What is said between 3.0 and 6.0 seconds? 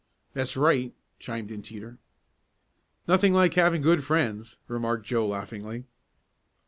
"Nothing like having good friends," remarked Joe laughingly.